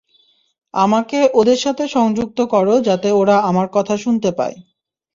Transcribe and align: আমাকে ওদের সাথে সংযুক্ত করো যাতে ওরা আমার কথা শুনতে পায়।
আমাকে 0.73 1.19
ওদের 1.33 1.59
সাথে 1.59 1.83
সংযুক্ত 1.87 2.39
করো 2.53 2.75
যাতে 2.81 3.09
ওরা 3.11 3.37
আমার 3.41 3.67
কথা 3.71 3.95
শুনতে 3.97 4.29
পায়। 4.31 4.55